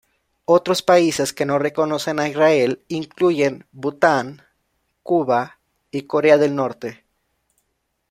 Otros 0.45 0.81
países 0.81 1.31
que 1.31 1.45
no 1.45 1.59
reconocen 1.59 2.19
a 2.19 2.27
Israel 2.27 2.83
incluyen 2.87 3.67
Bhután, 3.71 4.41
Cuba 5.03 5.59
y 5.91 6.07
Corea 6.07 6.39
del 6.39 6.55
Norte. 6.55 7.05